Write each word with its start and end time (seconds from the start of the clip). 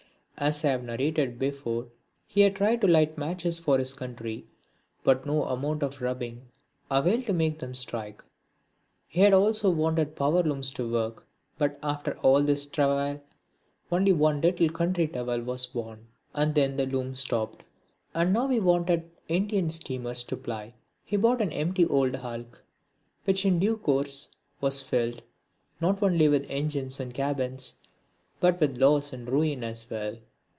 As 0.37 0.65
I 0.65 0.69
have 0.69 0.83
narrated 0.83 1.37
before, 1.37 1.85
he 2.25 2.41
had 2.41 2.55
tried 2.55 2.81
to 2.81 2.87
light 2.87 3.15
matches 3.15 3.59
for 3.59 3.77
his 3.77 3.93
country, 3.93 4.47
but 5.03 5.23
no 5.23 5.43
amount 5.45 5.83
of 5.83 6.01
rubbing 6.01 6.47
availed 6.89 7.27
to 7.27 7.33
make 7.33 7.59
them 7.59 7.75
strike. 7.75 8.23
He 9.07 9.21
had 9.21 9.33
also 9.33 9.69
wanted 9.69 10.15
power 10.15 10.41
looms 10.41 10.71
to 10.71 10.91
work, 10.91 11.27
but 11.59 11.77
after 11.83 12.17
all 12.23 12.39
his 12.41 12.65
travail 12.65 13.21
only 13.91 14.11
one 14.13 14.41
little 14.41 14.67
country 14.71 15.07
towel 15.07 15.41
was 15.41 15.67
born, 15.67 16.07
and 16.33 16.55
then 16.55 16.75
the 16.75 16.87
loom 16.87 17.13
stopped. 17.13 17.61
And 18.15 18.33
now 18.33 18.47
that 18.47 18.53
he 18.53 18.59
wanted 18.59 19.11
Indian 19.27 19.69
steamers 19.69 20.23
to 20.23 20.35
ply, 20.37 20.73
he 21.05 21.17
bought 21.17 21.43
an 21.43 21.51
empty 21.51 21.85
old 21.85 22.15
hulk, 22.15 22.63
which 23.25 23.45
in 23.45 23.59
due 23.59 23.77
course, 23.77 24.29
was 24.59 24.81
filled, 24.81 25.21
not 25.79 26.01
only 26.01 26.27
with 26.27 26.49
engines 26.49 26.99
and 26.99 27.13
cabins, 27.13 27.75
but 28.39 28.59
with 28.59 28.79
loss 28.79 29.13
and 29.13 29.29
ruin 29.29 29.63
as 29.63 29.87
well. 29.87 30.17